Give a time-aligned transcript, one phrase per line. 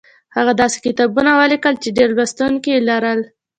[0.35, 3.19] هغه داسې کتابونه ولیکل چې ډېر لوستونکي یې لرل